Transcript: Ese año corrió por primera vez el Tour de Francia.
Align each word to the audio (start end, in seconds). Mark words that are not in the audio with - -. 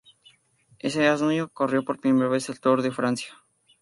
Ese 0.79 1.07
año 1.07 1.47
corrió 1.53 1.85
por 1.85 1.99
primera 2.01 2.27
vez 2.27 2.49
el 2.49 2.59
Tour 2.59 2.81
de 2.81 2.89
Francia. 2.91 3.35